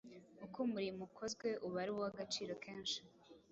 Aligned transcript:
Uko 0.45 0.57
umurimo 0.67 1.01
ukozwe 1.09 1.47
uba 1.67 1.77
ari 1.83 1.91
uw’agaciro 1.93 2.53
kenshi 2.63 2.99